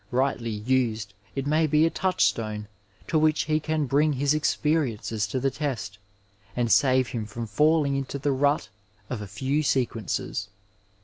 Righdy 0.11 0.65
used, 0.65 1.13
it 1.35 1.45
may 1.45 1.67
be 1.67 1.85
a 1.85 1.91
touchstone 1.91 2.67
to 3.07 3.19
which 3.19 3.43
he 3.43 3.59
can 3.59 3.85
bring 3.85 4.13
his 4.13 4.33
experiences 4.33 5.27
to 5.27 5.39
the 5.39 5.51
test 5.51 5.99
and 6.55 6.71
save 6.71 7.09
him 7.09 7.27
from 7.27 7.45
falling 7.45 7.95
into 7.95 8.17
the 8.17 8.31
rut 8.31 8.69
of 9.11 9.21
a 9.21 9.27
few 9.27 9.61
sequences. 9.61 10.49